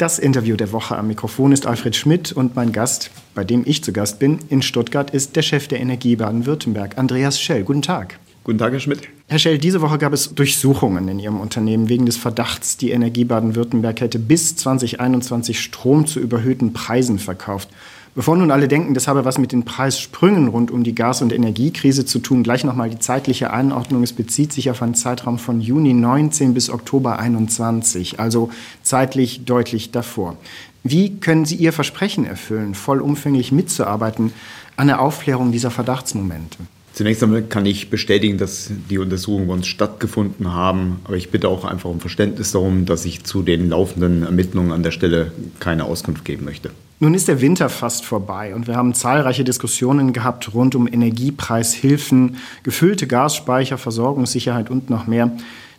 [0.00, 3.84] Das Interview der Woche am Mikrofon ist Alfred Schmidt und mein Gast, bei dem ich
[3.84, 7.64] zu Gast bin, in Stuttgart, ist der Chef der Energie Baden-Württemberg, Andreas Schell.
[7.64, 8.18] Guten Tag.
[8.42, 9.02] Guten Tag, Herr Schmidt.
[9.28, 13.24] Herr Schell, diese Woche gab es Durchsuchungen in Ihrem Unternehmen wegen des Verdachts, die Energie
[13.24, 17.68] Baden-Württemberg hätte bis 2021 Strom zu überhöhten Preisen verkauft.
[18.14, 21.32] Bevor nun alle denken, das habe was mit den Preissprüngen rund um die Gas- und
[21.32, 24.02] Energiekrise zu tun, gleich nochmal die zeitliche Einordnung.
[24.02, 28.50] Es bezieht sich auf einen Zeitraum von Juni 19 bis Oktober 21, also
[28.82, 30.36] zeitlich deutlich davor.
[30.82, 34.32] Wie können Sie Ihr Versprechen erfüllen, vollumfänglich mitzuarbeiten
[34.76, 36.58] an der Aufklärung dieser Verdachtsmomente?
[37.00, 41.48] Zunächst einmal kann ich bestätigen, dass die Untersuchungen bei uns stattgefunden haben, aber ich bitte
[41.48, 45.84] auch einfach um Verständnis darum, dass ich zu den laufenden Ermittlungen an der Stelle keine
[45.86, 46.68] Auskunft geben möchte.
[46.98, 52.36] Nun ist der Winter fast vorbei und wir haben zahlreiche Diskussionen gehabt rund um Energiepreishilfen,
[52.64, 55.32] gefüllte Gasspeicher, Versorgungssicherheit und noch mehr.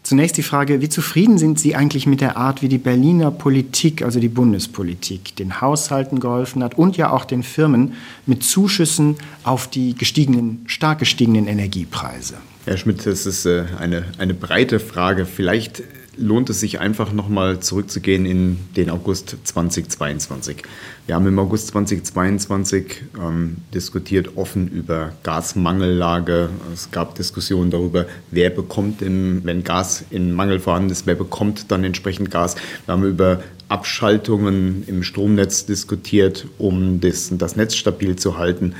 [0.04, 4.02] Zunächst die Frage, wie zufrieden sind Sie eigentlich mit der Art, wie die Berliner Politik,
[4.02, 7.94] also die Bundespolitik, den Haushalten geholfen hat und ja auch den Firmen
[8.26, 12.36] mit Zuschüssen auf die gestiegenen, stark gestiegenen Energiepreise?
[12.66, 15.26] Herr Schmidt, das ist äh, eine, eine breite Frage.
[15.26, 15.84] Vielleicht
[16.18, 20.58] lohnt es sich einfach nochmal zurückzugehen in den August 2022.
[21.08, 26.50] Wir haben im August 2022 ähm, diskutiert offen über Gasmangellage.
[26.74, 31.72] Es gab Diskussionen darüber, wer bekommt, im, wenn Gas in Mangel vorhanden ist, wer bekommt
[31.72, 32.56] dann entsprechend Gas.
[32.86, 38.76] Wir haben über Abschaltungen im Stromnetz diskutiert, um das, das Netz stabil zu halten.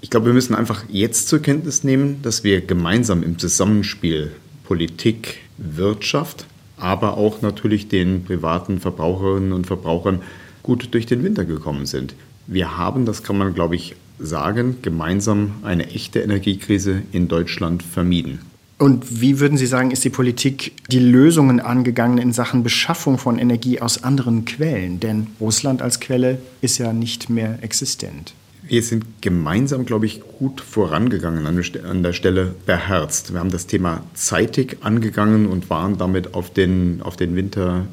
[0.00, 4.32] Ich glaube, wir müssen einfach jetzt zur Kenntnis nehmen, dass wir gemeinsam im Zusammenspiel
[4.64, 10.22] Politik, Wirtschaft, aber auch natürlich den privaten Verbraucherinnen und Verbrauchern
[10.62, 12.14] gut durch den Winter gekommen sind.
[12.46, 18.40] Wir haben, das kann man, glaube ich, sagen, gemeinsam eine echte Energiekrise in Deutschland vermieden.
[18.78, 23.38] Und wie würden Sie sagen, ist die Politik die Lösungen angegangen in Sachen Beschaffung von
[23.38, 24.98] Energie aus anderen Quellen?
[24.98, 28.34] Denn Russland als Quelle ist ja nicht mehr existent.
[28.66, 33.34] Wir sind gemeinsam, glaube ich, gut vorangegangen an der Stelle beherzt.
[33.34, 37.86] Wir haben das Thema zeitig angegangen und waren damit auf den, auf den Winter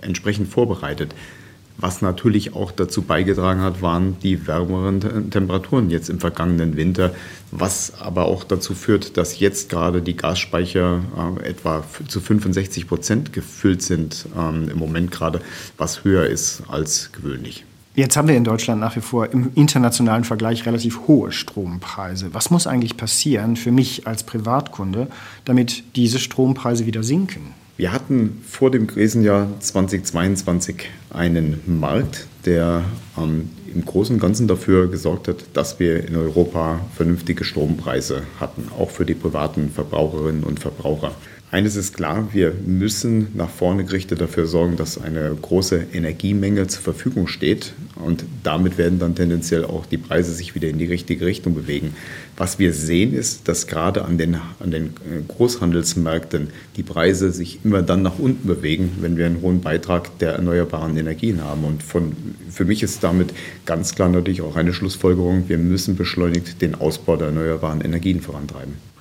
[0.00, 1.12] entsprechend vorbereitet.
[1.78, 7.12] Was natürlich auch dazu beigetragen hat, waren die wärmeren Temperaturen jetzt im vergangenen Winter,
[7.50, 11.00] was aber auch dazu führt, dass jetzt gerade die Gasspeicher
[11.40, 15.40] äh, etwa zu 65 Prozent gefüllt sind, ähm, im Moment gerade,
[15.78, 17.64] was höher ist als gewöhnlich.
[17.94, 22.32] Jetzt haben wir in Deutschland nach wie vor im internationalen Vergleich relativ hohe Strompreise.
[22.32, 25.08] Was muss eigentlich passieren für mich als Privatkunde,
[25.44, 27.52] damit diese Strompreise wieder sinken?
[27.76, 32.84] Wir hatten vor dem Krisenjahr 2022 einen Markt, der
[33.18, 38.68] ähm, im Großen und Ganzen dafür gesorgt hat, dass wir in Europa vernünftige Strompreise hatten,
[38.78, 41.12] auch für die privaten Verbraucherinnen und Verbraucher.
[41.52, 46.82] Eines ist klar, wir müssen nach vorne gerichtet dafür sorgen, dass eine große Energiemenge zur
[46.82, 51.26] Verfügung steht und damit werden dann tendenziell auch die Preise sich wieder in die richtige
[51.26, 51.94] Richtung bewegen.
[52.38, 54.94] Was wir sehen ist, dass gerade an den, an den
[55.28, 56.48] Großhandelsmärkten
[56.78, 60.96] die Preise sich immer dann nach unten bewegen, wenn wir einen hohen Beitrag der erneuerbaren
[60.96, 61.64] Energien haben.
[61.64, 62.16] Und von,
[62.48, 63.34] für mich ist damit
[63.66, 68.91] ganz klar natürlich auch eine Schlussfolgerung, wir müssen beschleunigt den Ausbau der erneuerbaren Energien vorantreiben.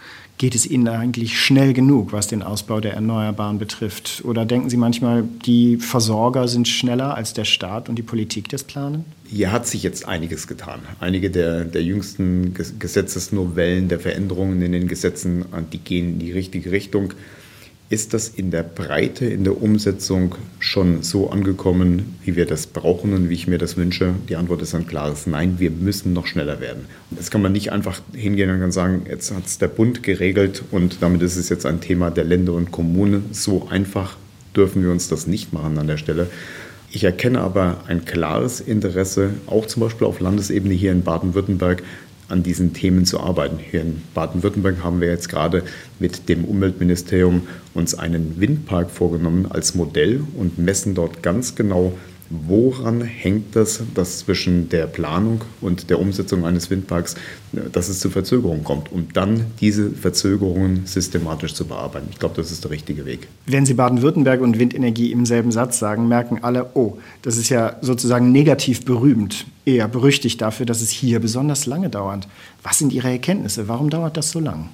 [0.42, 4.24] Geht es Ihnen eigentlich schnell genug, was den Ausbau der Erneuerbaren betrifft?
[4.26, 8.64] Oder denken Sie manchmal, die Versorger sind schneller als der Staat und die Politik das
[8.64, 9.06] planen?
[9.28, 10.80] Hier hat sich jetzt einiges getan.
[11.00, 16.72] Einige der, der jüngsten Gesetzesnovellen, der Veränderungen in den Gesetzen, die gehen in die richtige
[16.72, 17.14] Richtung.
[17.92, 23.12] Ist das in der Breite, in der Umsetzung schon so angekommen, wie wir das brauchen
[23.14, 24.14] und wie ich mir das wünsche?
[24.30, 26.86] Die Antwort ist ein klares Nein, wir müssen noch schneller werden.
[27.10, 30.64] Und das kann man nicht einfach hingehen und sagen, jetzt hat es der Bund geregelt
[30.72, 33.26] und damit ist es jetzt ein Thema der Länder und Kommunen.
[33.34, 34.16] So einfach
[34.56, 36.30] dürfen wir uns das nicht machen an der Stelle.
[36.92, 41.84] Ich erkenne aber ein klares Interesse, auch zum Beispiel auf Landesebene hier in Baden-Württemberg,
[42.32, 43.60] an diesen Themen zu arbeiten.
[43.60, 45.64] Hier in Baden-Württemberg haben wir jetzt gerade
[46.00, 51.94] mit dem Umweltministerium uns einen Windpark vorgenommen als Modell und messen dort ganz genau,
[52.34, 57.16] Woran hängt das, dass zwischen der Planung und der Umsetzung eines Windparks,
[57.74, 62.08] dass es zu Verzögerungen kommt, um dann diese Verzögerungen systematisch zu bearbeiten?
[62.10, 63.28] Ich glaube, das ist der richtige Weg.
[63.48, 67.76] Wenn Sie Baden-Württemberg und Windenergie im selben Satz sagen, merken alle, oh, das ist ja
[67.82, 72.30] sozusagen negativ berühmt, eher berüchtigt dafür, dass es hier besonders lange dauert.
[72.64, 73.68] Was sind Ihre Erkenntnisse?
[73.68, 74.70] Warum dauert das so lang?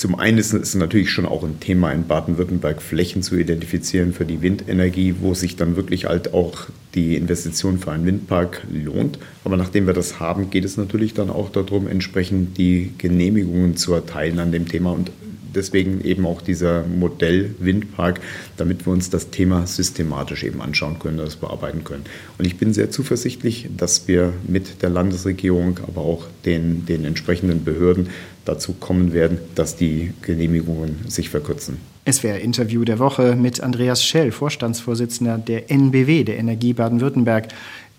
[0.00, 4.24] Zum einen ist es natürlich schon auch ein Thema in Baden-Württemberg, Flächen zu identifizieren für
[4.24, 9.18] die Windenergie, wo sich dann wirklich halt auch die Investition für einen Windpark lohnt.
[9.44, 13.92] Aber nachdem wir das haben, geht es natürlich dann auch darum, entsprechend die Genehmigungen zu
[13.92, 14.92] erteilen an dem Thema.
[14.92, 15.10] Und
[15.54, 18.20] deswegen eben auch dieser Modell Windpark,
[18.56, 22.04] damit wir uns das Thema systematisch eben anschauen können, das bearbeiten können.
[22.38, 27.64] Und ich bin sehr zuversichtlich, dass wir mit der Landesregierung, aber auch den, den entsprechenden
[27.64, 28.08] Behörden
[28.44, 31.78] dazu kommen werden, dass die Genehmigungen sich verkürzen.
[32.06, 37.48] Es wäre Interview der Woche mit Andreas Schell, Vorstandsvorsitzender der NBW, der Energie Baden-Württemberg.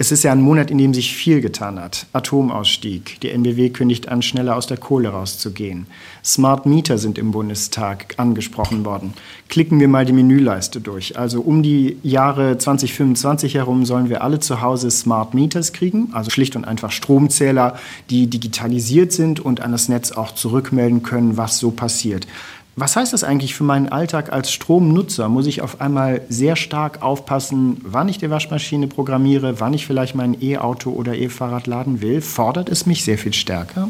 [0.01, 2.07] Es ist ja ein Monat, in dem sich viel getan hat.
[2.12, 3.21] Atomausstieg.
[3.21, 5.86] Die NBW kündigt an, schneller aus der Kohle rauszugehen.
[6.25, 9.13] Smart Meter sind im Bundestag angesprochen worden.
[9.48, 11.19] Klicken wir mal die Menüleiste durch.
[11.19, 16.31] Also um die Jahre 2025 herum sollen wir alle zu Hause Smart Meters kriegen, also
[16.31, 17.77] schlicht und einfach Stromzähler,
[18.09, 22.25] die digitalisiert sind und an das Netz auch zurückmelden können, was so passiert.
[22.77, 25.27] Was heißt das eigentlich für meinen Alltag als Stromnutzer?
[25.27, 30.15] Muss ich auf einmal sehr stark aufpassen, wann ich die Waschmaschine programmiere, wann ich vielleicht
[30.15, 32.21] mein E-Auto oder E-Fahrrad laden will?
[32.21, 33.89] Fordert es mich sehr viel stärker?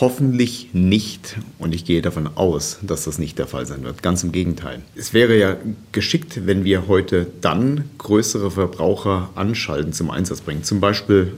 [0.00, 1.38] Hoffentlich nicht.
[1.58, 4.02] Und ich gehe davon aus, dass das nicht der Fall sein wird.
[4.02, 4.82] Ganz im Gegenteil.
[4.94, 5.56] Es wäre ja
[5.90, 10.62] geschickt, wenn wir heute dann größere Verbraucher anschalten zum Einsatz bringen.
[10.62, 11.32] Zum Beispiel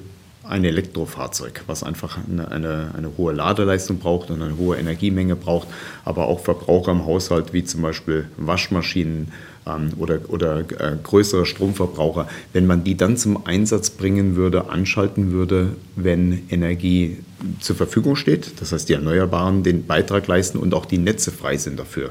[0.53, 5.67] ein Elektrofahrzeug, was einfach eine, eine, eine, hohe Ladeleistung braucht und eine hohe Energiemenge braucht,
[6.05, 9.33] aber auch Verbraucher im Haushalt wie zum Beispiel Waschmaschinen
[9.67, 15.33] ähm, oder, oder äh, größere Stromverbraucher, wenn man die dann zum Einsatz bringen würde, anschalten
[15.33, 17.17] würde, wenn Energie
[17.61, 21.57] zur Verfügung steht, das heißt die Erneuerbaren den Beitrag leisten und auch die Netze frei
[21.57, 22.11] sind dafür.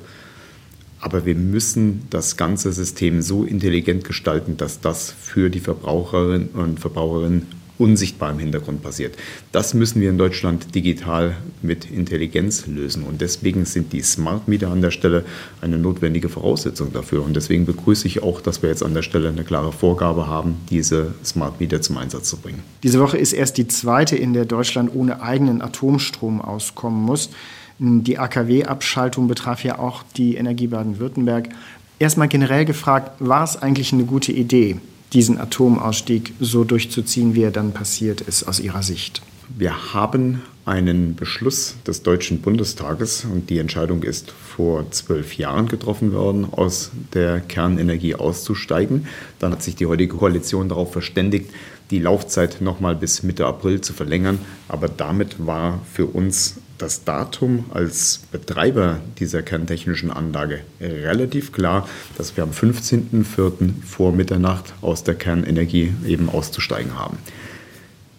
[1.00, 6.80] Aber wir müssen das ganze System so intelligent gestalten, dass das für die Verbraucherinnen und
[6.80, 9.16] Verbraucherinnen unsichtbar im Hintergrund passiert.
[9.52, 13.04] Das müssen wir in Deutschland digital mit Intelligenz lösen.
[13.04, 15.26] Und deswegen sind die Smart Meter an der Stelle
[15.62, 17.26] eine notwendige Voraussetzung dafür.
[17.26, 20.58] Und deswegen begrüße ich auch, dass wir jetzt an der Stelle eine klare Vorgabe haben,
[20.70, 22.60] diese Smart Meter zum Einsatz zu bringen.
[22.84, 27.32] Diese Woche ist erst die zweite, in der Deutschland ohne eigenen Atomstrom auskommen muss.
[27.80, 31.50] Die AKW-Abschaltung betraf ja auch die Energie Baden-Württemberg.
[31.98, 34.78] Erstmal generell gefragt, war es eigentlich eine gute Idee,
[35.14, 39.22] diesen Atomausstieg so durchzuziehen, wie er dann passiert ist aus Ihrer Sicht?
[39.58, 46.14] Wir haben einen Beschluss des Deutschen Bundestages und die Entscheidung ist vor zwölf Jahren getroffen
[46.14, 49.08] worden, aus der Kernenergie auszusteigen.
[49.40, 51.50] Dann hat sich die heutige Koalition darauf verständigt,
[51.90, 54.40] die Laufzeit nochmal bis Mitte April zu verlängern.
[54.70, 61.88] Aber damit war für uns das Datum als Betreiber dieser kerntechnischen Anlage relativ klar,
[62.18, 63.84] dass wir am 15.04.
[63.86, 67.18] vor Mitternacht aus der Kernenergie eben auszusteigen haben.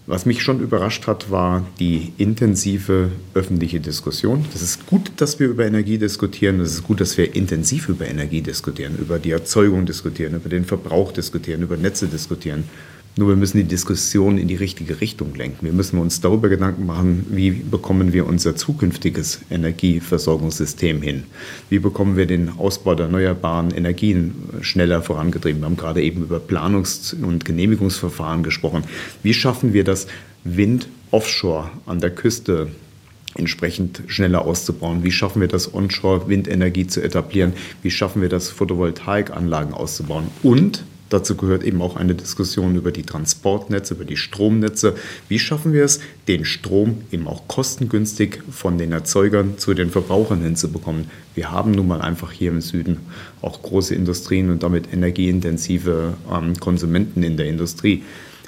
[0.07, 4.45] Was mich schon überrascht hat, war die intensive öffentliche Diskussion.
[4.53, 6.59] Es ist gut, dass wir über Energie diskutieren.
[6.61, 10.65] Es ist gut, dass wir intensiv über Energie diskutieren, über die Erzeugung diskutieren, über den
[10.65, 12.65] Verbrauch diskutieren, über Netze diskutieren.
[13.15, 15.67] Nur wir müssen die Diskussion in die richtige Richtung lenken.
[15.67, 21.25] Wir müssen uns darüber Gedanken machen, wie bekommen wir unser zukünftiges Energieversorgungssystem hin?
[21.69, 25.61] Wie bekommen wir den Ausbau der erneuerbaren Energien schneller vorangetrieben?
[25.61, 28.85] Wir haben gerade eben über Planungs- und Genehmigungsverfahren gesprochen.
[29.23, 30.07] Wie schaffen wir das,
[30.45, 32.69] Wind offshore an der Küste
[33.35, 35.05] entsprechend schneller auszubauen?
[35.05, 37.53] Wie schaffen wir das, Onshore-Windenergie zu etablieren?
[37.83, 40.29] Wie schaffen wir das, Photovoltaikanlagen auszubauen?
[40.43, 44.95] Und Dazu gehört eben auch eine Diskussion über die Transportnetze, über die Stromnetze.
[45.29, 50.41] Wie schaffen wir es, den Strom eben auch kostengünstig von den Erzeugern zu den Verbrauchern
[50.41, 51.11] hinzubekommen?
[51.35, 52.97] Wir haben nun mal einfach hier im Süden
[53.43, 58.03] auch große Industrien und damit energieintensive ähm, Konsumenten in der Industrie.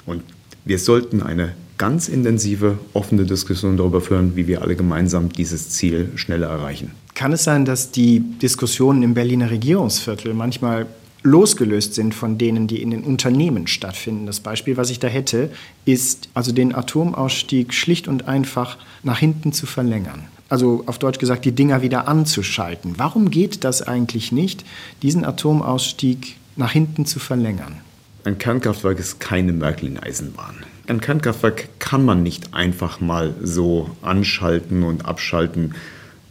[0.07, 0.23] Und
[0.65, 6.09] wir sollten eine ganz intensive, offene Diskussion darüber führen, wie wir alle gemeinsam dieses Ziel
[6.15, 6.93] schneller erreichen.
[7.13, 10.87] Kann es sein, dass die Diskussionen im Berliner Regierungsviertel manchmal
[11.25, 14.25] losgelöst sind von denen, die in den Unternehmen stattfinden.
[14.27, 15.51] Das Beispiel, was ich da hätte,
[15.83, 20.27] ist also den Atomausstieg schlicht und einfach nach hinten zu verlängern.
[20.47, 22.93] Also auf Deutsch gesagt, die Dinger wieder anzuschalten.
[22.97, 24.63] Warum geht das eigentlich nicht,
[25.01, 27.77] diesen Atomausstieg nach hinten zu verlängern?
[28.23, 30.55] Ein Kernkraftwerk ist keine Märklin-Eisenbahn.
[30.87, 35.73] Ein Kernkraftwerk kann man nicht einfach mal so anschalten und abschalten.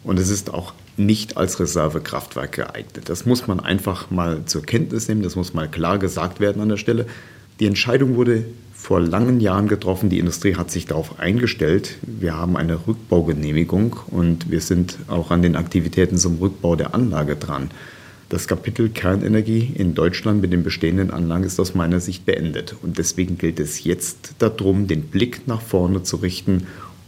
[0.05, 3.09] Und es ist auch nicht als Reservekraftwerk geeignet.
[3.09, 6.69] Das muss man einfach mal zur Kenntnis nehmen, das muss mal klar gesagt werden an
[6.69, 7.07] der Stelle.
[7.59, 8.45] Die Entscheidung wurde
[8.75, 11.97] vor langen Jahren getroffen, die Industrie hat sich darauf eingestellt.
[12.03, 17.35] Wir haben eine Rückbaugenehmigung und wir sind auch an den Aktivitäten zum Rückbau der Anlage
[17.37, 17.71] dran.
[18.29, 22.75] Das Kapitel Kernenergie in Deutschland mit den bestehenden Anlagen ist aus meiner Sicht beendet.
[22.83, 26.67] Und deswegen gilt es jetzt darum, den Blick nach vorne zu richten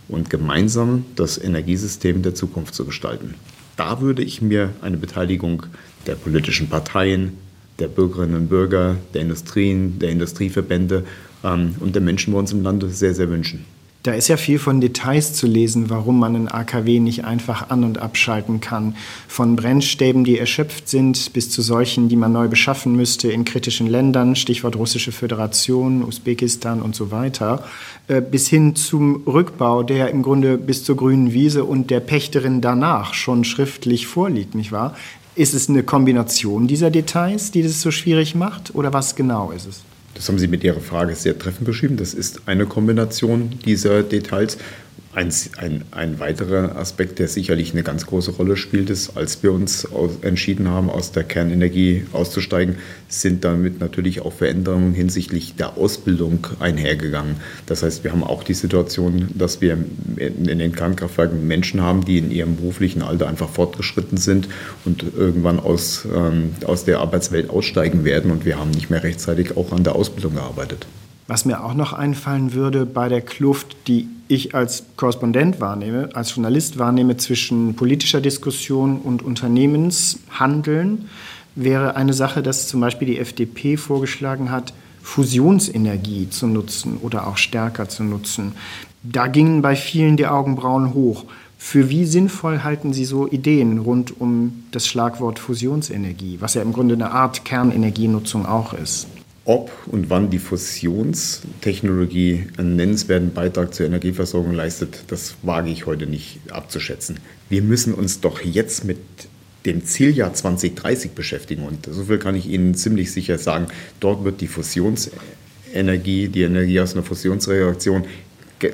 [0.09, 3.35] und gemeinsam das Energiesystem der Zukunft zu gestalten.
[3.77, 5.65] Da würde ich mir eine Beteiligung
[6.07, 7.35] der politischen Parteien,
[7.79, 11.05] der Bürgerinnen und Bürger, der Industrien, der Industrieverbände
[11.45, 13.65] ähm, und der Menschen bei uns im Lande sehr, sehr wünschen.
[14.07, 17.83] Da ist ja viel von Details zu lesen, warum man ein AKW nicht einfach an-
[17.83, 18.95] und abschalten kann.
[19.27, 23.89] Von Brennstäben, die erschöpft sind, bis zu solchen, die man neu beschaffen müsste in kritischen
[23.89, 27.65] Ländern, Stichwort Russische Föderation, Usbekistan und so weiter,
[28.07, 32.61] äh, bis hin zum Rückbau, der im Grunde bis zur grünen Wiese und der Pächterin
[32.61, 34.95] danach schon schriftlich vorliegt, nicht wahr?
[35.35, 39.67] Ist es eine Kombination dieser Details, die das so schwierig macht, oder was genau ist
[39.67, 39.83] es?
[40.17, 41.97] Das haben Sie mit Ihrer Frage sehr treffend beschrieben.
[41.99, 44.57] Das ist eine Kombination dieser Details.
[45.15, 49.51] Ein, ein, ein, weiterer Aspekt, der sicherlich eine ganz große Rolle spielt, ist, als wir
[49.51, 49.89] uns
[50.21, 52.77] entschieden haben, aus der Kernenergie auszusteigen,
[53.09, 57.37] sind damit natürlich auch Veränderungen hinsichtlich der Ausbildung einhergegangen.
[57.65, 59.79] Das heißt, wir haben auch die Situation, dass wir
[60.17, 64.49] in den Kernkraftwerken Menschen haben, die in ihrem beruflichen Alter einfach fortgeschritten sind
[64.85, 69.57] und irgendwann aus, ähm, aus der Arbeitswelt aussteigen werden und wir haben nicht mehr rechtzeitig
[69.57, 70.87] auch an der Ausbildung gearbeitet.
[71.27, 76.35] Was mir auch noch einfallen würde bei der Kluft, die ich als Korrespondent wahrnehme, als
[76.35, 81.09] Journalist wahrnehme zwischen politischer Diskussion und Unternehmenshandeln,
[81.55, 87.37] wäre eine Sache, dass zum Beispiel die FDP vorgeschlagen hat, Fusionsenergie zu nutzen oder auch
[87.37, 88.53] stärker zu nutzen.
[89.03, 91.25] Da gingen bei vielen die Augenbrauen hoch.
[91.59, 96.73] Für wie sinnvoll halten Sie so Ideen rund um das Schlagwort Fusionsenergie, was ja im
[96.73, 99.07] Grunde eine Art Kernenergienutzung auch ist?
[99.47, 106.09] Ob und wann die Fusionstechnologie einen nennenswerten Beitrag zur Energieversorgung leistet, das wage ich heute
[106.09, 107.21] nicht abzuschätzen.
[107.49, 108.99] Wir müssen uns doch jetzt mit
[109.65, 111.63] dem Zieljahr 2030 beschäftigen.
[111.63, 113.69] Und so viel kann ich Ihnen ziemlich sicher sagen.
[114.01, 118.05] Dort wird die Fusionsenergie, die Energie aus einer Fusionsreaktion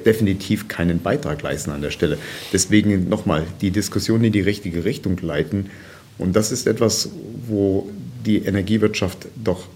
[0.07, 2.17] definitiv keinen Beitrag leisten an der Stelle.
[2.51, 5.69] Deswegen nochmal die Diskussion in die richtige Richtung leiten.
[6.17, 7.11] Und das ist etwas,
[7.47, 7.91] wo
[8.25, 9.67] die Energiewirtschaft doch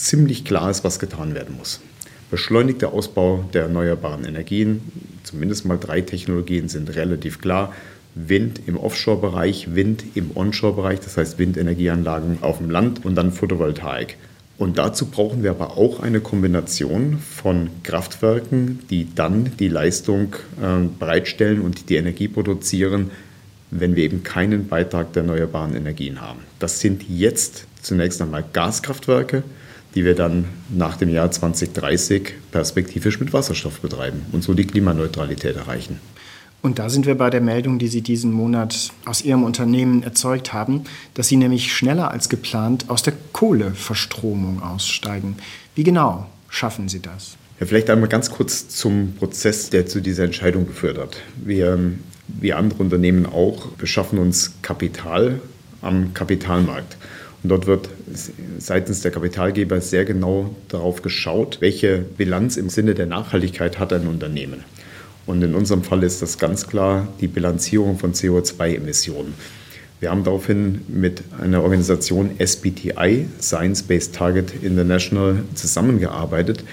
[0.00, 1.80] ziemlich klar ist, was getan werden muss.
[2.30, 4.80] Beschleunigter Ausbau der erneuerbaren Energien,
[5.24, 7.74] zumindest mal drei Technologien sind relativ klar.
[8.14, 14.16] Wind im Offshore-Bereich, Wind im Onshore-Bereich, das heißt Windenergieanlagen auf dem Land und dann Photovoltaik.
[14.58, 20.86] Und dazu brauchen wir aber auch eine Kombination von Kraftwerken, die dann die Leistung äh,
[20.98, 23.10] bereitstellen und die Energie produzieren,
[23.70, 26.40] wenn wir eben keinen Beitrag der erneuerbaren Energien haben.
[26.58, 29.44] Das sind jetzt zunächst einmal Gaskraftwerke,
[29.94, 35.56] die wir dann nach dem Jahr 2030 perspektivisch mit Wasserstoff betreiben und so die Klimaneutralität
[35.56, 35.98] erreichen.
[36.62, 40.52] Und da sind wir bei der Meldung, die Sie diesen Monat aus Ihrem Unternehmen erzeugt
[40.52, 45.36] haben, dass Sie nämlich schneller als geplant aus der Kohleverstromung aussteigen.
[45.74, 47.36] Wie genau schaffen Sie das?
[47.60, 51.16] Ja, vielleicht einmal ganz kurz zum Prozess, der zu dieser Entscheidung geführt hat.
[51.36, 51.78] Wir,
[52.28, 55.40] wie andere Unternehmen auch, beschaffen uns Kapital
[55.80, 56.96] am Kapitalmarkt.
[57.42, 57.88] Und dort wird
[58.58, 64.06] seitens der Kapitalgeber sehr genau darauf geschaut, welche Bilanz im Sinne der Nachhaltigkeit hat ein
[64.06, 64.64] Unternehmen.
[65.26, 69.34] Und in unserem Fall ist das ganz klar die Bilanzierung von CO2-Emissionen.
[70.00, 76.64] Wir haben daraufhin mit einer Organisation SBTI, Science Based Target International, zusammengearbeitet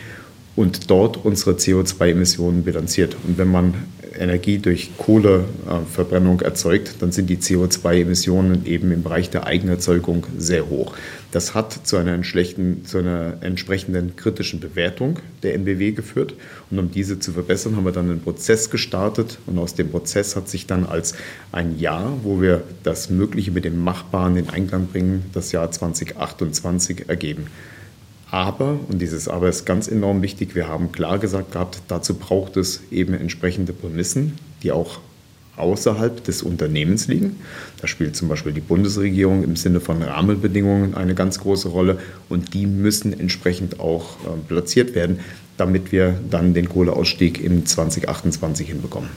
[0.56, 3.16] und dort unsere CO2-Emissionen bilanziert.
[3.28, 3.74] Und wenn man
[4.18, 10.94] Energie durch Kohleverbrennung erzeugt, dann sind die CO2-Emissionen eben im Bereich der Eigenerzeugung sehr hoch.
[11.32, 16.34] Das hat zu einer, zu einer entsprechenden kritischen Bewertung der NBW geführt.
[16.72, 19.38] Und um diese zu verbessern, haben wir dann einen Prozess gestartet.
[19.46, 21.16] Und aus dem Prozess hat sich dann als
[21.52, 27.10] ein Jahr, wo wir das Mögliche mit dem Machbaren in Einklang bringen, das Jahr 2028
[27.10, 27.48] ergeben.
[28.38, 32.56] Aber, und dieses Aber ist ganz enorm wichtig, wir haben klar gesagt gehabt, dazu braucht
[32.56, 35.00] es eben entsprechende Prämissen, die auch
[35.56, 37.38] außerhalb des Unternehmens liegen.
[37.82, 41.98] Da spielt zum Beispiel die Bundesregierung im Sinne von Rahmenbedingungen eine ganz große Rolle
[42.30, 45.20] und die müssen entsprechend auch äh, platziert werden,
[45.58, 49.10] damit wir dann den Kohleausstieg im 2028 hinbekommen.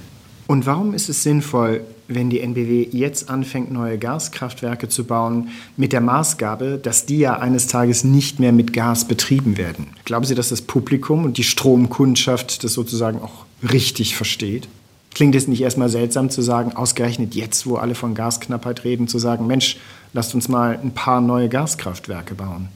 [0.50, 5.92] Und warum ist es sinnvoll, wenn die NBW jetzt anfängt, neue Gaskraftwerke zu bauen, mit
[5.92, 9.86] der Maßgabe, dass die ja eines Tages nicht mehr mit Gas betrieben werden?
[10.04, 14.66] Glauben Sie, dass das Publikum und die Stromkundschaft das sozusagen auch richtig versteht?
[15.14, 19.20] Klingt es nicht erstmal seltsam zu sagen, ausgerechnet jetzt, wo alle von Gasknappheit reden, zu
[19.20, 19.76] sagen, Mensch,
[20.14, 22.66] lasst uns mal ein paar neue Gaskraftwerke bauen?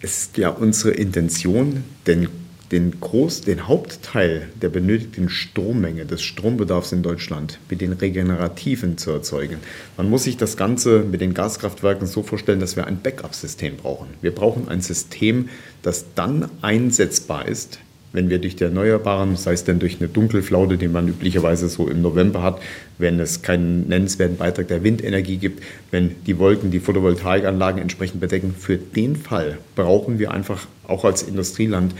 [0.00, 2.28] Es ist ja unsere Intention, den
[2.72, 9.10] den, Groß-, den Hauptteil der benötigten Strommenge des Strombedarfs in Deutschland mit den Regenerativen zu
[9.10, 9.58] erzeugen.
[9.96, 14.08] Man muss sich das Ganze mit den Gaskraftwerken so vorstellen, dass wir ein Backup-System brauchen.
[14.20, 15.48] Wir brauchen ein System,
[15.82, 17.78] das dann einsetzbar ist,
[18.14, 21.88] wenn wir durch die Erneuerbaren, sei es denn durch eine Dunkelflaute, die man üblicherweise so
[21.88, 22.60] im November hat,
[22.96, 28.54] wenn es keinen nennenswerten Beitrag der Windenergie gibt, wenn die Wolken die Photovoltaikanlagen entsprechend bedecken,
[28.56, 31.92] für den Fall brauchen wir einfach auch als Industrieland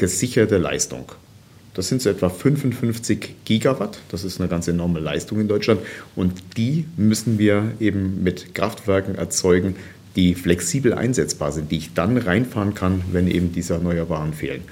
[0.00, 1.12] gesicherte Leistung.
[1.74, 3.98] Das sind so etwa 55 Gigawatt.
[4.08, 5.82] Das ist eine ganz enorme Leistung in Deutschland.
[6.16, 9.76] Und die müssen wir eben mit Kraftwerken erzeugen,
[10.16, 14.62] die flexibel einsetzbar sind, die ich dann reinfahren kann, wenn eben diese Erneuerbaren fehlen.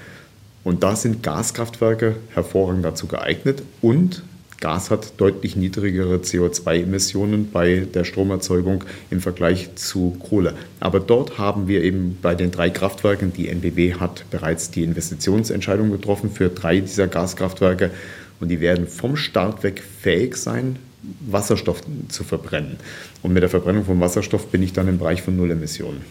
[0.63, 4.23] Und da sind Gaskraftwerke hervorragend dazu geeignet und
[4.59, 10.53] Gas hat deutlich niedrigere CO2-Emissionen bei der Stromerzeugung im Vergleich zu Kohle.
[10.79, 15.91] Aber dort haben wir eben bei den drei Kraftwerken, die NBW hat bereits die Investitionsentscheidung
[15.91, 17.91] getroffen für drei dieser Gaskraftwerke
[18.39, 20.77] und die werden vom Start weg fähig sein,
[21.21, 22.77] Wasserstoff zu verbrennen.
[23.21, 26.01] Und mit der Verbrennung von Wasserstoff bin ich dann im Bereich von Null Emissionen.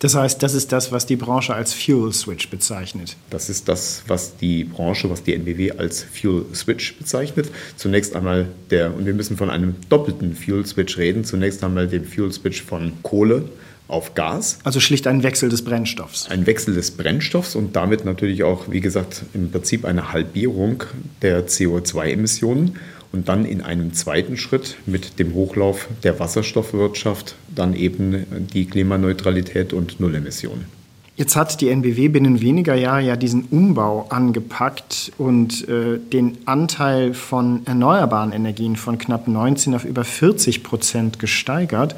[0.00, 3.16] Das heißt, das ist das, was die Branche als Fuel Switch bezeichnet.
[3.30, 7.50] Das ist das, was die Branche, was die NBW als Fuel Switch bezeichnet.
[7.76, 11.24] Zunächst einmal der, und wir müssen von einem doppelten Fuel Switch reden.
[11.24, 13.48] Zunächst einmal den Fuel Switch von Kohle
[13.88, 14.58] auf Gas.
[14.62, 16.28] Also schlicht ein Wechsel des Brennstoffs.
[16.28, 20.84] Ein Wechsel des Brennstoffs und damit natürlich auch, wie gesagt, im Prinzip eine Halbierung
[21.22, 22.76] der CO2-Emissionen
[23.12, 29.72] und dann in einem zweiten Schritt mit dem Hochlauf der Wasserstoffwirtschaft dann eben die Klimaneutralität
[29.72, 30.78] und Nullemissionen.
[31.18, 37.12] Jetzt hat die NBW binnen weniger Jahre ja diesen Umbau angepackt und äh, den Anteil
[37.12, 41.96] von erneuerbaren Energien von knapp 19 auf über 40 Prozent gesteigert.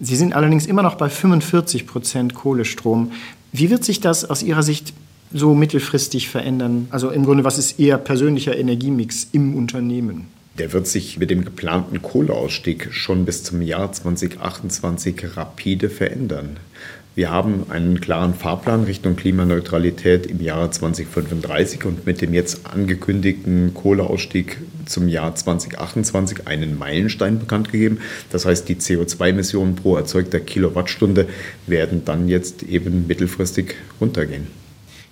[0.00, 3.12] Sie sind allerdings immer noch bei 45 Prozent Kohlestrom.
[3.52, 4.92] Wie wird sich das aus Ihrer Sicht
[5.32, 6.88] so mittelfristig verändern?
[6.90, 10.26] Also im Grunde, was ist Ihr persönlicher Energiemix im Unternehmen?
[10.58, 16.58] Der wird sich mit dem geplanten Kohleausstieg schon bis zum Jahr 2028 rapide verändern.
[17.14, 23.74] Wir haben einen klaren Fahrplan Richtung Klimaneutralität im Jahr 2035 und mit dem jetzt angekündigten
[23.74, 27.98] Kohleausstieg zum Jahr 2028 einen Meilenstein bekannt gegeben.
[28.30, 31.26] Das heißt, die CO2-Emissionen pro erzeugter Kilowattstunde
[31.66, 34.46] werden dann jetzt eben mittelfristig runtergehen.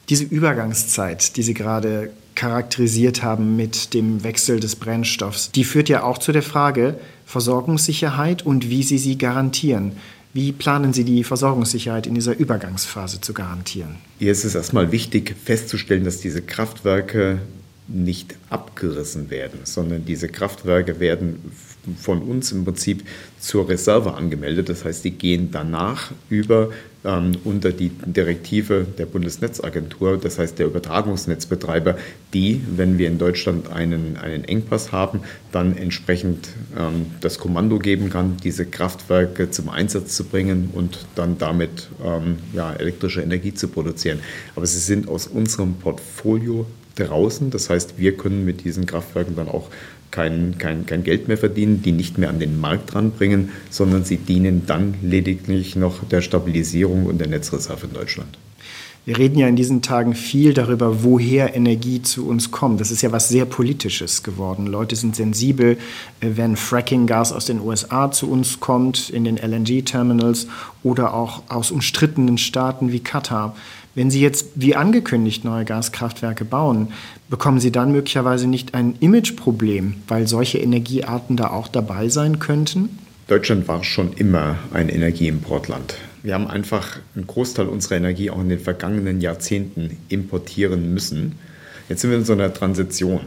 [0.08, 6.04] Diese Übergangszeit, die Sie gerade charakterisiert haben mit dem Wechsel des Brennstoffs, die führt ja
[6.04, 9.92] auch zu der Frage Versorgungssicherheit und wie Sie sie garantieren.
[10.32, 13.96] Wie planen Sie die Versorgungssicherheit in dieser Übergangsphase zu garantieren?
[14.18, 17.40] Hier ist es erstmal wichtig festzustellen, dass diese Kraftwerke
[17.88, 21.52] nicht abgerissen werden, sondern diese Kraftwerke werden
[22.00, 23.04] von uns im Prinzip
[23.38, 24.68] zur Reserve angemeldet.
[24.68, 26.70] Das heißt, die gehen danach über
[27.04, 31.96] ähm, unter die Direktive der Bundesnetzagentur, das heißt der Übertragungsnetzbetreiber,
[32.34, 35.20] die, wenn wir in Deutschland einen, einen Engpass haben,
[35.52, 41.38] dann entsprechend ähm, das Kommando geben kann, diese Kraftwerke zum Einsatz zu bringen und dann
[41.38, 44.18] damit ähm, ja, elektrische Energie zu produzieren.
[44.56, 46.66] Aber sie sind aus unserem Portfolio
[46.97, 47.50] draußen.
[47.50, 49.69] Das heißt, wir können mit diesen Kraftwerken dann auch
[50.11, 54.17] kein, kein, kein Geld mehr verdienen, die nicht mehr an den Markt ranbringen, sondern sie
[54.17, 58.39] dienen dann lediglich noch der Stabilisierung und der Netzreserve in Deutschland.
[59.06, 62.80] Wir reden ja in diesen Tagen viel darüber, woher Energie zu uns kommt.
[62.80, 64.67] Das ist ja was sehr Politisches geworden.
[64.67, 65.78] Leute sind sensibel,
[66.21, 70.49] äh, wenn Fracking-Gas aus den USA zu uns kommt, in den LNG-Terminals
[70.82, 73.54] oder auch aus umstrittenen Staaten wie Katar.
[73.97, 76.89] Wenn Sie jetzt wie angekündigt neue Gaskraftwerke bauen,
[77.30, 82.99] bekommen Sie dann möglicherweise nicht ein Imageproblem, weil solche Energiearten da auch dabei sein könnten?
[83.26, 85.95] Deutschland war schon immer ein Energieimportland.
[86.23, 91.37] Wir haben einfach einen Großteil unserer Energie auch in den vergangenen Jahrzehnten importieren müssen.
[91.89, 93.21] Jetzt sind wir in so einer Transition.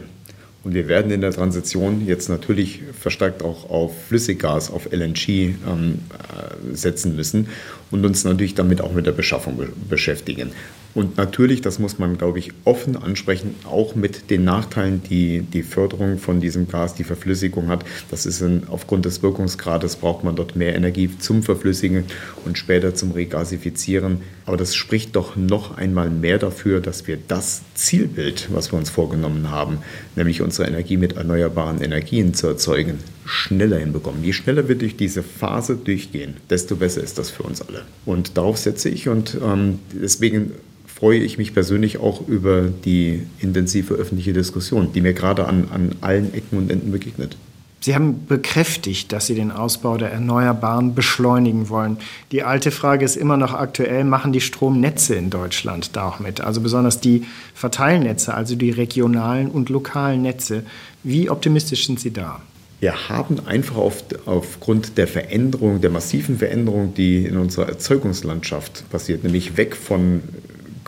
[0.63, 5.99] Und wir werden in der Transition jetzt natürlich verstärkt auch auf Flüssiggas, auf LNG ähm,
[6.11, 7.47] äh, setzen müssen
[7.91, 10.51] und uns natürlich damit auch mit der Beschaffung be beschäftigen.
[10.95, 15.61] Und natürlich, das muss man, glaube ich, offen ansprechen, auch mit den Nachteilen, die die
[15.61, 17.85] Förderung von diesem Gas, die Verflüssigung hat.
[18.09, 22.05] Das ist ein, aufgrund des Wirkungsgrades braucht man dort mehr Energie zum Verflüssigen
[22.45, 24.21] und später zum Regasifizieren.
[24.45, 28.89] Aber das spricht doch noch einmal mehr dafür, dass wir das Zielbild, was wir uns
[28.89, 29.77] vorgenommen haben,
[30.15, 34.23] nämlich unsere Energie mit erneuerbaren Energien zu erzeugen, schneller hinbekommen.
[34.23, 37.83] Je schneller wir durch diese Phase durchgehen, desto besser ist das für uns alle.
[38.05, 40.53] Und darauf setze ich und ähm, deswegen
[40.99, 45.95] freue ich mich persönlich auch über die intensive öffentliche Diskussion, die mir gerade an, an
[46.01, 47.37] allen Ecken und Enden begegnet.
[47.81, 51.97] Sie haben bekräftigt, dass Sie den Ausbau der Erneuerbaren beschleunigen wollen.
[52.33, 56.41] Die alte Frage ist immer noch aktuell, machen die Stromnetze in Deutschland da auch mit?
[56.41, 60.63] Also besonders die Verteilnetze, also die regionalen und lokalen Netze.
[61.03, 62.41] Wie optimistisch sind Sie da?
[62.81, 69.23] Wir haben einfach auf, aufgrund der Veränderung, der massiven Veränderung, die in unserer Erzeugungslandschaft passiert,
[69.23, 70.21] nämlich weg von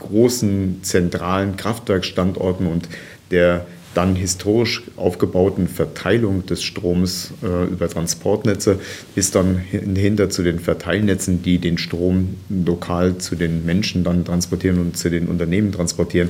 [0.01, 2.89] großen zentralen Kraftwerkstandorten und
[3.31, 8.79] der dann historisch aufgebauten Verteilung des Stroms äh, über Transportnetze
[9.15, 14.79] bis dann hinter zu den Verteilnetzen, die den Strom lokal zu den Menschen dann transportieren
[14.79, 16.29] und zu den Unternehmen transportieren.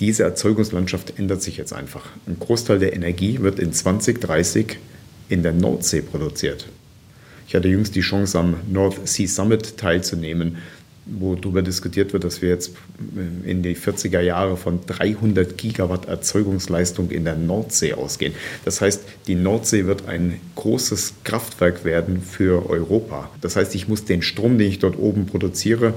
[0.00, 2.06] diese Erzeugungslandschaft ändert sich jetzt einfach.
[2.26, 4.78] Ein Großteil der Energie wird in 2030
[5.28, 6.66] in der Nordsee produziert.
[7.46, 10.56] Ich hatte jüngst die Chance, am North Sea Summit teilzunehmen,
[11.04, 12.72] wo darüber diskutiert wird, dass wir jetzt
[13.44, 18.34] in die 40er Jahre von 300 Gigawatt Erzeugungsleistung in der Nordsee ausgehen.
[18.64, 23.30] Das heißt, die Nordsee wird ein großes Kraftwerk werden für Europa.
[23.40, 25.94] Das heißt, ich muss den Strom, den ich dort oben produziere,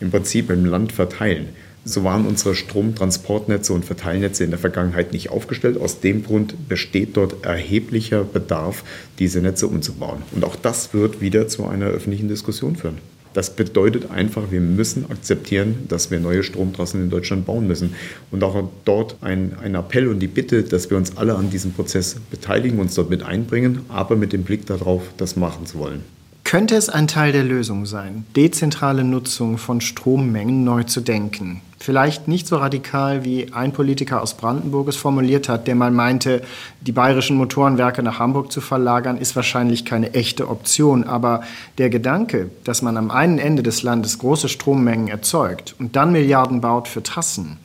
[0.00, 1.50] im Prinzip im Land verteilen.
[1.84, 5.80] So waren unsere Stromtransportnetze und Verteilnetze in der Vergangenheit nicht aufgestellt.
[5.80, 8.82] Aus dem Grund besteht dort erheblicher Bedarf,
[9.20, 10.22] diese Netze umzubauen.
[10.32, 12.98] Und auch das wird wieder zu einer öffentlichen Diskussion führen.
[13.36, 17.92] Das bedeutet einfach, wir müssen akzeptieren, dass wir neue Stromtrassen in Deutschland bauen müssen.
[18.30, 21.74] Und auch dort ein, ein Appell und die Bitte, dass wir uns alle an diesem
[21.74, 26.00] Prozess beteiligen, uns dort mit einbringen, aber mit dem Blick darauf, das machen zu wollen.
[26.44, 31.60] Könnte es ein Teil der Lösung sein, dezentrale Nutzung von Strommengen neu zu denken?
[31.78, 36.42] Vielleicht nicht so radikal, wie ein Politiker aus Brandenburg es formuliert hat, der mal meinte,
[36.80, 41.04] die bayerischen Motorenwerke nach Hamburg zu verlagern, ist wahrscheinlich keine echte Option.
[41.04, 41.42] Aber
[41.76, 46.62] der Gedanke, dass man am einen Ende des Landes große Strommengen erzeugt und dann Milliarden
[46.62, 47.58] baut für Trassen,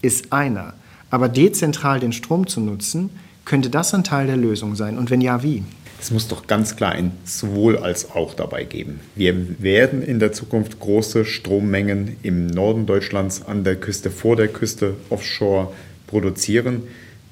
[0.00, 0.74] ist einer.
[1.10, 3.10] Aber dezentral den Strom zu nutzen,
[3.44, 4.96] könnte das ein Teil der Lösung sein?
[4.96, 5.64] Und wenn ja, wie?
[6.00, 9.00] Es muss doch ganz klar ein sowohl als auch dabei geben.
[9.14, 14.48] Wir werden in der Zukunft große Strommengen im Norden Deutschlands an der Küste, vor der
[14.48, 15.72] Küste, offshore
[16.06, 16.82] produzieren.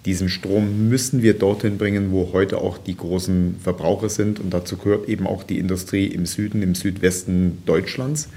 [0.07, 4.41] Diesen Strom müssen wir dorthin bringen, wo heute auch die großen Verbraucher sind.
[4.41, 8.29] Und dazu gehört eben auch die Industrie im Süden, im Südwesten Deutschlands.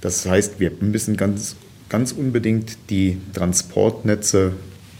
[0.00, 1.56] Das heißt, wir müssen ganz,
[1.88, 4.52] ganz unbedingt die Transportnetze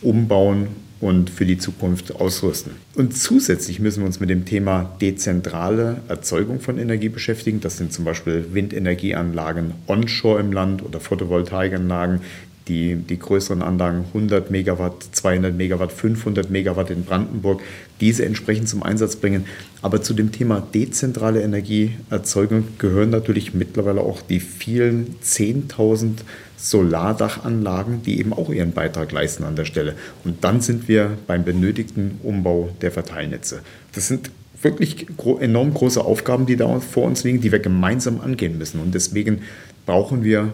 [0.02, 0.68] umbauen
[1.00, 2.72] und für die Zukunft ausrüsten.
[2.94, 7.60] Und zusätzlich müssen wir uns mit dem Thema dezentrale Erzeugung von Energie beschäftigen.
[7.60, 12.20] Das sind zum Beispiel Windenergieanlagen onshore im Land oder Photovoltaikanlagen,
[12.68, 17.62] die, die größeren Anlagen 100 Megawatt, 200 Megawatt, 500 Megawatt in Brandenburg,
[18.00, 19.44] diese entsprechend zum Einsatz bringen.
[19.82, 26.18] Aber zu dem Thema dezentrale Energieerzeugung gehören natürlich mittlerweile auch die vielen 10.000
[26.56, 29.94] Solardachanlagen, die eben auch ihren Beitrag leisten an der Stelle.
[30.24, 33.60] Und dann sind wir beim benötigten Umbau der Verteilnetze.
[33.94, 34.30] Das sind
[34.62, 35.06] wirklich
[35.40, 38.80] enorm große Aufgaben, die da vor uns liegen, die wir gemeinsam angehen müssen.
[38.80, 39.42] Und deswegen
[39.84, 40.52] brauchen wir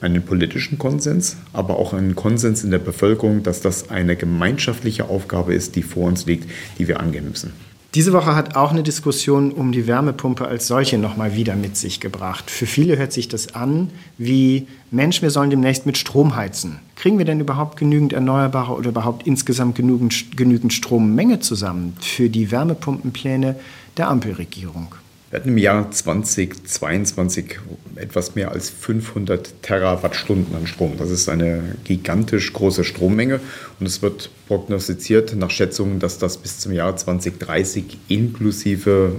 [0.00, 5.54] einen politischen Konsens, aber auch einen Konsens in der Bevölkerung, dass das eine gemeinschaftliche Aufgabe
[5.54, 7.52] ist, die vor uns liegt, die wir angehen müssen.
[7.94, 11.98] Diese Woche hat auch eine Diskussion um die Wärmepumpe als solche nochmal wieder mit sich
[11.98, 12.48] gebracht.
[12.48, 16.78] Für viele hört sich das an wie, Mensch, wir sollen demnächst mit Strom heizen.
[16.94, 22.52] Kriegen wir denn überhaupt genügend Erneuerbare oder überhaupt insgesamt genügend, genügend Strommenge zusammen für die
[22.52, 23.56] Wärmepumpenpläne
[23.96, 24.94] der Ampelregierung?
[25.30, 27.60] Wir hatten im Jahr 2022
[27.94, 30.94] etwas mehr als 500 Terawattstunden an Strom.
[30.98, 33.38] Das ist eine gigantisch große Strommenge
[33.78, 39.12] und es wird prognostiziert nach Schätzungen, dass das bis zum Jahr 2030 inklusive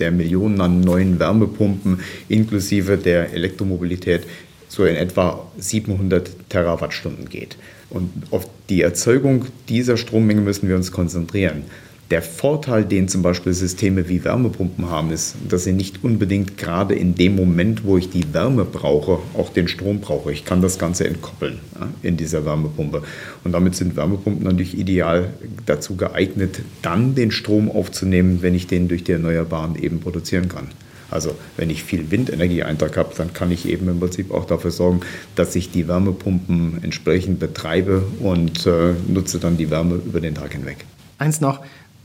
[0.00, 2.00] der Millionen an neuen Wärmepumpen,
[2.30, 4.22] inklusive der Elektromobilität
[4.68, 7.58] so in etwa 700 Terawattstunden geht.
[7.90, 11.64] Und auf die Erzeugung dieser Strommenge müssen wir uns konzentrieren.
[12.10, 16.94] Der Vorteil, den zum Beispiel Systeme wie Wärmepumpen haben, ist, dass sie nicht unbedingt gerade
[16.94, 20.32] in dem Moment, wo ich die Wärme brauche, auch den Strom brauche.
[20.32, 23.02] Ich kann das Ganze entkoppeln ja, in dieser Wärmepumpe.
[23.44, 25.34] Und damit sind Wärmepumpen natürlich ideal
[25.66, 30.68] dazu geeignet, dann den Strom aufzunehmen, wenn ich den durch die Erneuerbaren eben produzieren kann.
[31.10, 35.00] Also wenn ich viel Windenergieeintrag habe, dann kann ich eben im Prinzip auch dafür sorgen,
[35.34, 40.52] dass ich die Wärmepumpen entsprechend betreibe und äh, nutze dann die Wärme über den Tag
[40.52, 40.86] hinweg.
[41.18, 41.60] Eins noch,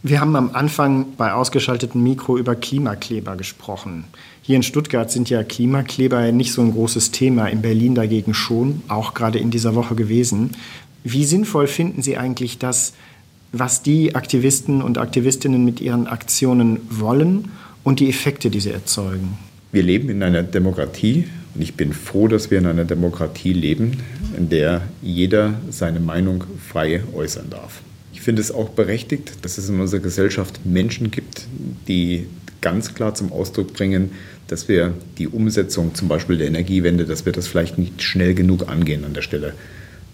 [0.06, 4.04] wir haben am Anfang bei ausgeschaltetem Mikro über Klimakleber gesprochen.
[4.42, 8.82] Hier in Stuttgart sind ja Klimakleber nicht so ein großes Thema, in Berlin dagegen schon,
[8.90, 10.52] auch gerade in dieser Woche gewesen.
[11.06, 12.94] Wie sinnvoll finden Sie eigentlich das,
[13.54, 17.52] was die Aktivisten und Aktivistinnen mit ihren Aktionen wollen
[17.86, 19.38] und die Effekte, die sie erzeugen?
[19.72, 24.04] Wir leben in einer Demokratie und ich bin froh, dass wir in einer Demokratie leben,
[24.38, 27.82] in der jeder seine Meinung frei äußern darf
[28.24, 31.48] finde es auch berechtigt, dass es in unserer Gesellschaft Menschen gibt,
[31.88, 32.28] die
[32.62, 34.12] ganz klar zum Ausdruck bringen,
[34.48, 38.70] dass wir die Umsetzung zum Beispiel der Energiewende, dass wir das vielleicht nicht schnell genug
[38.70, 39.54] angehen an der Stelle.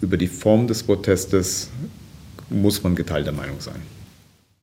[0.00, 1.70] Über die Form des Protestes
[2.48, 3.80] muss man geteilter Meinung sein.